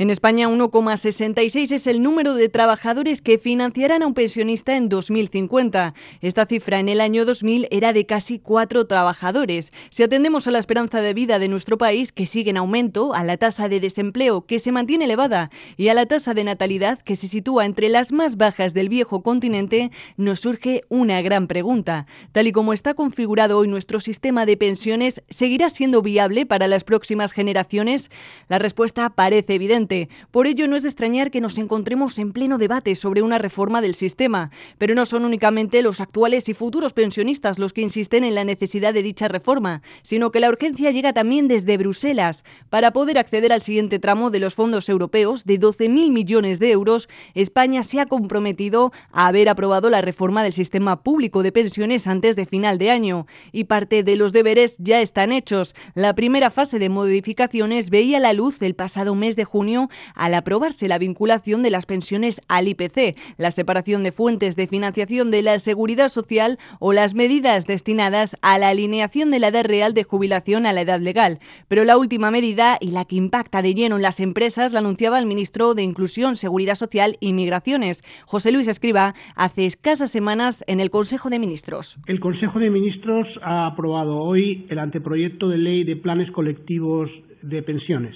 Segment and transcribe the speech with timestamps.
[0.00, 5.92] En España, 1,66 es el número de trabajadores que financiarán a un pensionista en 2050.
[6.22, 9.72] Esta cifra en el año 2000 era de casi cuatro trabajadores.
[9.90, 13.24] Si atendemos a la esperanza de vida de nuestro país, que sigue en aumento, a
[13.24, 17.14] la tasa de desempleo, que se mantiene elevada, y a la tasa de natalidad, que
[17.14, 22.06] se sitúa entre las más bajas del viejo continente, nos surge una gran pregunta.
[22.32, 26.84] Tal y como está configurado hoy nuestro sistema de pensiones, ¿seguirá siendo viable para las
[26.84, 28.10] próximas generaciones?
[28.48, 29.89] La respuesta parece evidente
[30.30, 33.80] por ello, no es de extrañar que nos encontremos en pleno debate sobre una reforma
[33.80, 34.50] del sistema.
[34.78, 38.94] Pero no son únicamente los actuales y futuros pensionistas los que insisten en la necesidad
[38.94, 42.44] de dicha reforma, sino que la urgencia llega también desde Bruselas.
[42.68, 47.08] Para poder acceder al siguiente tramo de los fondos europeos de 12.000 millones de euros,
[47.34, 52.36] España se ha comprometido a haber aprobado la reforma del sistema público de pensiones antes
[52.36, 53.26] de final de año.
[53.52, 55.74] Y parte de los deberes ya están hechos.
[55.94, 59.79] La primera fase de modificaciones veía la luz el pasado mes de junio
[60.14, 65.30] al aprobarse la vinculación de las pensiones al IPC, la separación de fuentes de financiación
[65.30, 69.94] de la seguridad social o las medidas destinadas a la alineación de la edad real
[69.94, 71.38] de jubilación a la edad legal.
[71.68, 75.18] Pero la última medida y la que impacta de lleno en las empresas la anunciaba
[75.18, 80.80] el ministro de Inclusión, Seguridad Social y Migraciones, José Luis Escriba, hace escasas semanas en
[80.80, 81.98] el Consejo de Ministros.
[82.06, 87.10] El Consejo de Ministros ha aprobado hoy el anteproyecto de ley de planes colectivos
[87.42, 88.14] de pensiones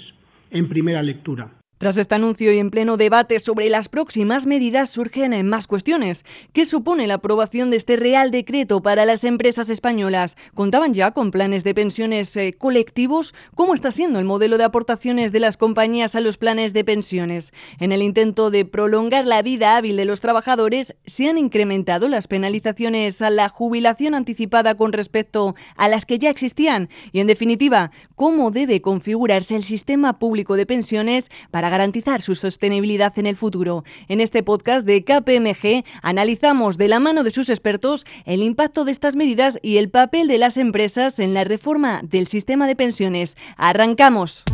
[0.55, 1.64] en primera lectura.
[1.78, 6.25] Tras este anuncio y en pleno debate sobre las próximas medidas surgen más cuestiones.
[6.53, 10.36] ¿Qué supone la aprobación de este Real Decreto para las empresas españolas?
[10.55, 13.34] ¿Contaban ya con planes de pensiones eh, colectivos?
[13.56, 17.52] ¿Cómo está siendo el modelo de aportaciones de las compañías a los planes de pensiones?
[17.80, 22.28] En el intento de prolongar la vida hábil de los trabajadores, ¿se han incrementado las
[22.28, 26.89] penalizaciones a la jubilación anticipada con respecto a las que ya existían?
[27.11, 33.19] Y en definitiva, ¿cómo debe configurarse el sistema público de pensiones para garantizar su sostenibilidad
[33.19, 33.83] en el futuro.
[34.06, 38.92] En este podcast de KPMG analizamos de la mano de sus expertos el impacto de
[38.92, 43.36] estas medidas y el papel de las empresas en la reforma del sistema de pensiones.
[43.57, 44.45] Arrancamos.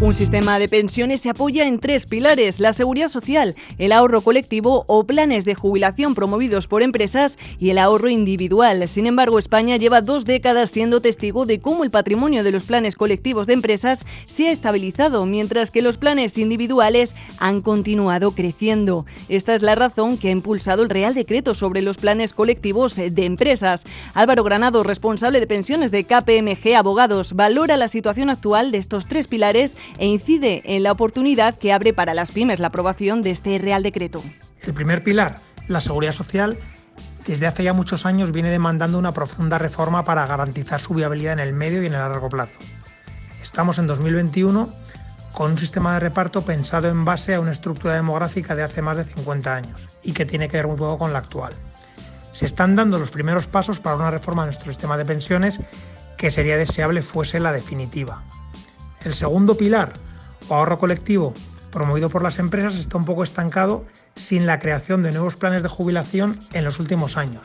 [0.00, 4.84] Un sistema de pensiones se apoya en tres pilares, la seguridad social, el ahorro colectivo
[4.86, 8.86] o planes de jubilación promovidos por empresas y el ahorro individual.
[8.86, 12.94] Sin embargo, España lleva dos décadas siendo testigo de cómo el patrimonio de los planes
[12.94, 19.04] colectivos de empresas se ha estabilizado, mientras que los planes individuales han continuado creciendo.
[19.28, 23.24] Esta es la razón que ha impulsado el Real Decreto sobre los planes colectivos de
[23.24, 23.82] empresas.
[24.14, 29.26] Álvaro Granado, responsable de pensiones de KPMG Abogados, valora la situación actual de estos tres
[29.26, 33.58] pilares e incide en la oportunidad que abre para las pymes la aprobación de este
[33.58, 34.22] Real Decreto.
[34.62, 35.36] El primer pilar,
[35.68, 36.58] la seguridad social,
[37.26, 41.40] desde hace ya muchos años viene demandando una profunda reforma para garantizar su viabilidad en
[41.40, 42.58] el medio y en el largo plazo.
[43.42, 44.72] Estamos en 2021
[45.32, 48.96] con un sistema de reparto pensado en base a una estructura demográfica de hace más
[48.96, 51.52] de 50 años y que tiene que ver muy poco con la actual.
[52.32, 55.60] Se están dando los primeros pasos para una reforma de nuestro sistema de pensiones
[56.16, 58.24] que sería deseable fuese la definitiva.
[59.04, 59.92] El segundo pilar,
[60.48, 61.34] o ahorro colectivo,
[61.70, 65.68] promovido por las empresas, está un poco estancado sin la creación de nuevos planes de
[65.68, 67.42] jubilación en los últimos años.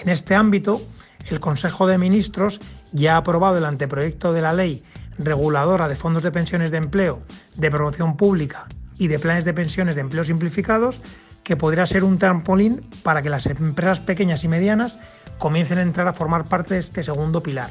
[0.00, 0.80] En este ámbito,
[1.28, 2.60] el Consejo de Ministros
[2.92, 4.84] ya ha aprobado el anteproyecto de la ley
[5.18, 7.22] reguladora de fondos de pensiones de empleo,
[7.56, 8.68] de promoción pública
[8.98, 11.00] y de planes de pensiones de empleo simplificados,
[11.42, 14.98] que podría ser un trampolín para que las empresas pequeñas y medianas
[15.38, 17.70] comiencen a entrar a formar parte de este segundo pilar.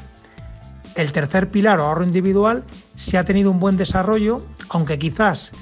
[0.96, 2.64] El tercer pilar ahorro individual
[2.96, 4.40] se ha tenido un buen desarrollo,
[4.70, 5.52] aunque quizás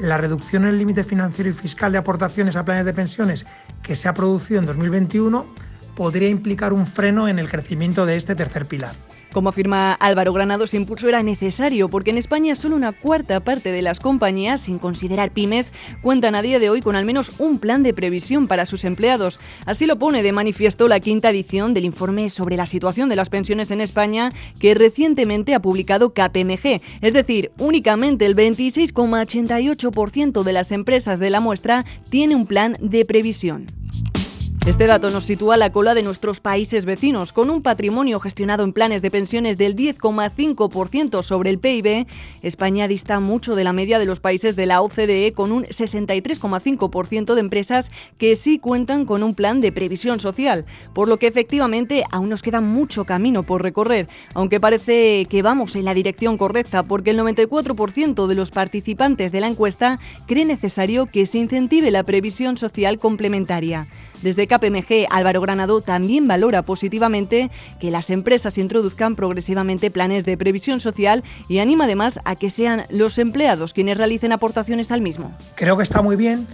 [0.00, 3.46] la reducción en el límite financiero y fiscal de aportaciones a planes de pensiones
[3.84, 5.46] que se ha producido en 2021
[5.94, 8.94] podría implicar un freno en el crecimiento de este tercer pilar.
[9.32, 13.70] Como afirma Álvaro Granado, ese impulso era necesario porque en España solo una cuarta parte
[13.70, 15.70] de las compañías, sin considerar pymes,
[16.02, 19.38] cuentan a día de hoy con al menos un plan de previsión para sus empleados.
[19.66, 23.28] Así lo pone de manifiesto la quinta edición del informe sobre la situación de las
[23.28, 26.80] pensiones en España que recientemente ha publicado KPMG.
[27.00, 33.04] Es decir, únicamente el 26,88% de las empresas de la muestra tiene un plan de
[33.04, 33.68] previsión.
[34.66, 38.62] Este dato nos sitúa a la cola de nuestros países vecinos, con un patrimonio gestionado
[38.62, 42.06] en planes de pensiones del 10,5% sobre el PIB.
[42.42, 47.32] España dista mucho de la media de los países de la OCDE, con un 63,5%
[47.34, 52.04] de empresas que sí cuentan con un plan de previsión social, por lo que efectivamente
[52.10, 56.82] aún nos queda mucho camino por recorrer, aunque parece que vamos en la dirección correcta,
[56.82, 62.04] porque el 94% de los participantes de la encuesta cree necesario que se incentive la
[62.04, 63.86] previsión social complementaria.
[64.22, 70.80] Desde KPMG, Álvaro Granado, también valora positivamente que las empresas introduzcan progresivamente planes de previsión
[70.80, 75.32] social y anima además a que sean los empleados quienes realicen aportaciones al mismo.
[75.54, 76.48] Creo que está muy bien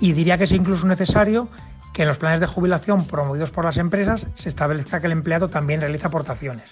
[0.00, 1.48] y diría que es incluso necesario
[1.94, 5.48] que en los planes de jubilación promovidos por las empresas se establezca que el empleado
[5.48, 6.70] también realiza aportaciones.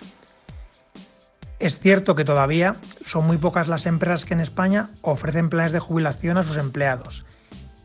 [1.59, 2.77] Es cierto que todavía
[3.07, 7.25] son muy pocas las empresas que en España ofrecen planes de jubilación a sus empleados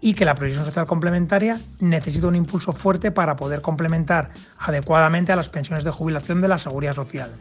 [0.03, 5.37] y que la previsión social complementaria necesita un impulso fuerte para poder complementar adecuadamente a
[5.37, 7.31] las pensiones de jubilación de la seguridad social.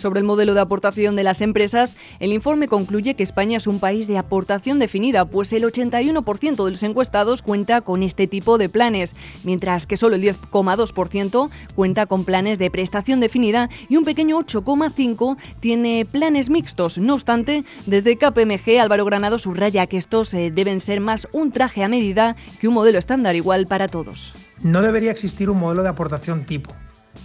[0.00, 3.80] Sobre el modelo de aportación de las empresas, el informe concluye que España es un
[3.80, 8.70] país de aportación definida, pues el 81% de los encuestados cuenta con este tipo de
[8.70, 9.14] planes,
[9.44, 15.36] mientras que solo el 10,2% cuenta con planes de prestación definida y un pequeño 8,5%
[15.60, 16.96] tiene planes mixtos.
[16.96, 21.84] No obstante, desde KPMG Álvaro Granado subraya que estos eh, deben ser más un traje
[21.84, 24.32] a medida que un modelo estándar igual para todos.
[24.62, 26.72] No debería existir un modelo de aportación tipo,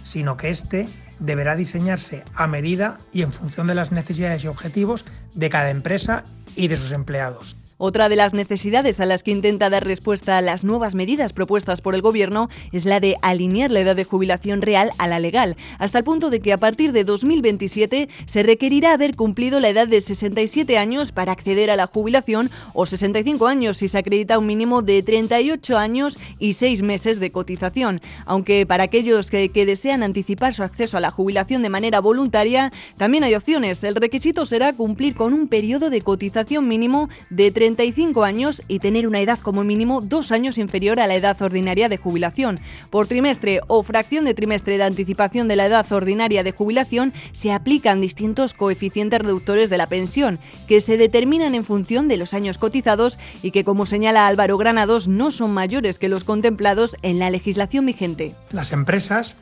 [0.04, 0.86] sino que este
[1.18, 5.04] deberá diseñarse a medida y en función de las necesidades y objetivos
[5.34, 6.24] de cada empresa
[6.54, 7.56] y de sus empleados.
[7.78, 11.94] Otra de las necesidades a las que intenta dar respuesta las nuevas medidas propuestas por
[11.94, 15.98] el Gobierno es la de alinear la edad de jubilación real a la legal, hasta
[15.98, 20.00] el punto de que a partir de 2027 se requerirá haber cumplido la edad de
[20.00, 24.80] 67 años para acceder a la jubilación o 65 años si se acredita un mínimo
[24.80, 28.00] de 38 años y 6 meses de cotización.
[28.24, 32.72] Aunque para aquellos que, que desean anticipar su acceso a la jubilación de manera voluntaria,
[32.96, 33.84] también hay opciones.
[33.84, 38.78] El requisito será cumplir con un periodo de cotización mínimo de 30 35 años y
[38.78, 42.60] tener una edad como mínimo dos años inferior a la edad ordinaria de jubilación.
[42.90, 47.50] Por trimestre o fracción de trimestre de anticipación de la edad ordinaria de jubilación se
[47.50, 52.56] aplican distintos coeficientes reductores de la pensión, que se determinan en función de los años
[52.56, 57.30] cotizados y que, como señala Álvaro Granados, no son mayores que los contemplados en la
[57.30, 58.36] legislación vigente.
[58.52, 59.34] Las empresas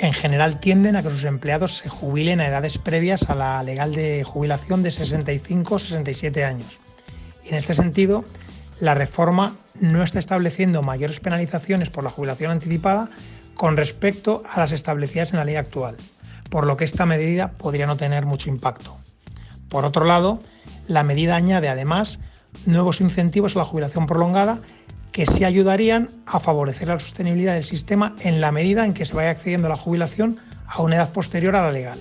[0.00, 3.94] en general tienden a que sus empleados se jubilen a edades previas a la legal
[3.94, 6.44] de jubilación de 65 67
[7.50, 8.24] En este sentido,
[8.80, 13.08] la reforma no está estableciendo mayores penalizaciones por la jubilación anticipada
[13.56, 15.96] con respecto a las establecidas en la ley actual,
[16.48, 18.96] por lo que esta medida podría no tener mucho impacto.
[19.68, 20.40] Por otro lado,
[20.86, 22.20] la medida añade además
[22.66, 24.60] nuevos incentivos a la jubilación prolongada
[25.10, 29.14] que sí ayudarían a favorecer la sostenibilidad del sistema en la medida en que se
[29.14, 30.38] vaya accediendo a la jubilación
[30.68, 31.98] a una edad posterior a la legal.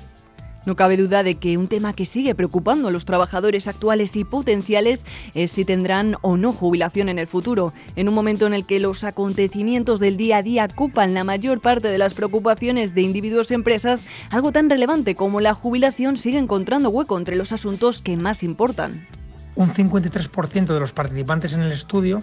[0.70, 4.24] No cabe duda de que un tema que sigue preocupando a los trabajadores actuales y
[4.24, 8.68] potenciales es si tendrán o no jubilación en el futuro, en un momento en el
[8.68, 13.02] que los acontecimientos del día a día ocupan la mayor parte de las preocupaciones de
[13.02, 18.00] individuos y empresas, algo tan relevante como la jubilación sigue encontrando hueco entre los asuntos
[18.00, 19.08] que más importan.
[19.56, 22.22] Un 53% de los participantes en el estudio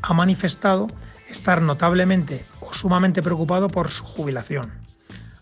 [0.00, 0.86] ha manifestado
[1.28, 4.72] estar notablemente o sumamente preocupado por su jubilación.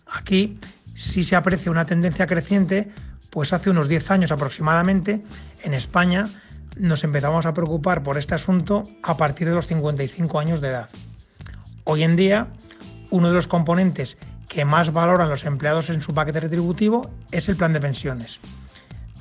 [0.05, 0.59] Aquí
[0.95, 2.89] si se aprecia una tendencia creciente,
[3.29, 5.23] pues hace unos 10 años aproximadamente,
[5.63, 6.25] en España
[6.77, 10.89] nos empezamos a preocupar por este asunto a partir de los 55 años de edad.
[11.83, 12.47] Hoy en día,
[13.11, 17.55] uno de los componentes que más valoran los empleados en su paquete retributivo es el
[17.55, 18.39] plan de pensiones.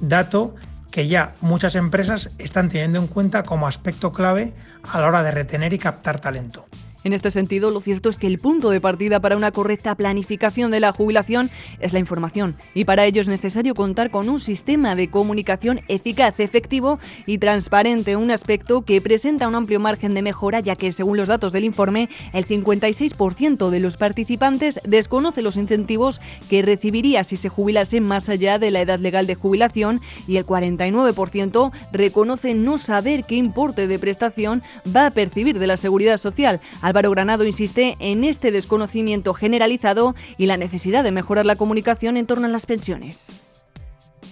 [0.01, 0.55] Dato
[0.91, 4.55] que ya muchas empresas están teniendo en cuenta como aspecto clave
[4.93, 6.67] a la hora de retener y captar talento.
[7.05, 10.71] En este sentido, lo cierto es que el punto de partida para una correcta planificación
[10.71, 14.97] de la jubilación es la información y para ello es necesario contar con un sistema
[14.97, 20.61] de comunicación eficaz, efectivo y transparente, un aspecto que presenta un amplio margen de mejora
[20.61, 26.23] ya que según los datos del informe, el 56% de los participantes desconoce los incentivos
[26.49, 30.47] que recibiría si se jubilase más allá de la edad legal de jubilación y el
[30.47, 34.63] 49% reconoce no saber qué importe de prestación
[34.97, 36.63] va a percibir de la seguridad social.
[36.95, 42.25] Álvaro Granado insiste en este desconocimiento generalizado y la necesidad de mejorar la comunicación en
[42.25, 43.27] torno a las pensiones.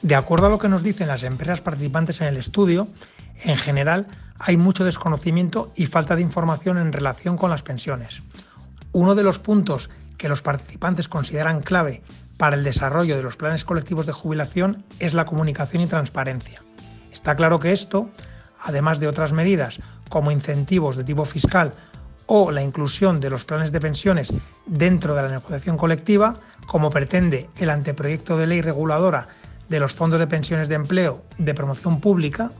[0.02, 2.87] De acuerdo a lo que nos dicen las empresas participantes en el estudio,
[3.42, 4.07] en general
[4.38, 8.23] hay mucho desconocimiento y falta de información en relación con las pensiones.
[8.92, 12.04] Uno de los puntos que los participantes consideran clave
[12.37, 16.61] para el desarrollo de los planes colectivos de jubilación es la comunicación y transparencia.
[17.11, 18.09] Está claro que esto,
[18.61, 21.73] además de otras medidas como incentivos de tipo fiscal
[22.35, 24.33] o la inclusión de los planes de pensiones
[24.65, 29.29] dentro de la negociación colectiva, como pretende el anteproyecto de ley reguladora
[29.69, 32.51] de los fondos de pensiones de empleo de promoción pública,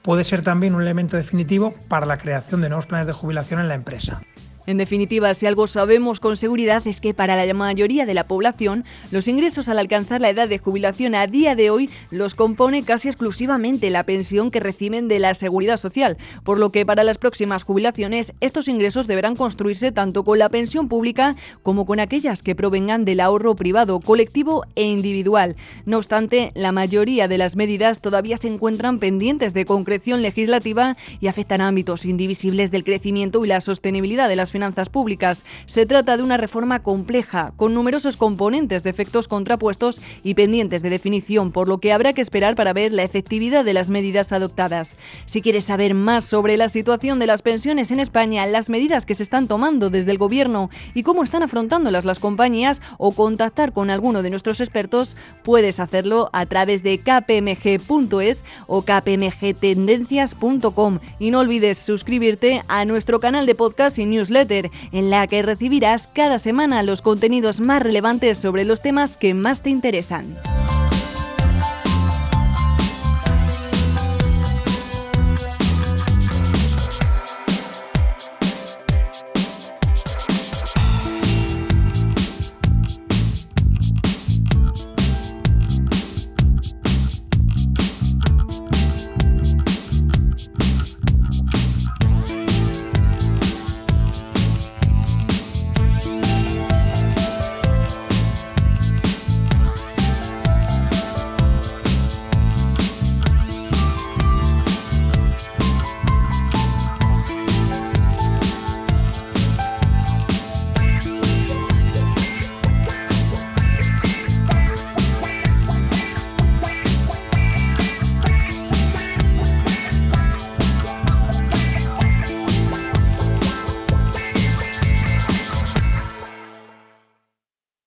[0.00, 3.68] puede ser también un elemento definitivo para la creación de nuevos planes de jubilación en
[3.68, 4.22] la empresa.
[4.68, 8.84] En definitiva, si algo sabemos con seguridad es que para la mayoría de la población,
[9.10, 13.08] los ingresos al alcanzar la edad de jubilación a día de hoy los compone casi
[13.08, 17.62] exclusivamente la pensión que reciben de la seguridad social, por lo que para las próximas
[17.62, 23.06] jubilaciones estos ingresos deberán construirse tanto con la pensión pública como con aquellas que provengan
[23.06, 25.56] del ahorro privado, colectivo e individual.
[25.86, 31.28] No obstante, la mayoría de las medidas todavía se encuentran pendientes de concreción legislativa y
[31.28, 34.52] afectan ámbitos indivisibles del crecimiento y la sostenibilidad de las
[34.90, 35.44] públicas.
[35.66, 40.90] Se trata de una reforma compleja, con numerosos componentes de efectos contrapuestos y pendientes de
[40.90, 44.96] definición, por lo que habrá que esperar para ver la efectividad de las medidas adoptadas.
[45.26, 49.14] Si quieres saber más sobre la situación de las pensiones en España, las medidas que
[49.14, 53.88] se están tomando desde el Gobierno y cómo están afrontándolas las compañías o contactar con
[53.90, 61.78] alguno de nuestros expertos, puedes hacerlo a través de kpmg.es o kpmgtendencias.com y no olvides
[61.78, 64.06] suscribirte a nuestro canal de podcast y
[64.48, 69.62] en la que recibirás cada semana los contenidos más relevantes sobre los temas que más
[69.62, 70.36] te interesan.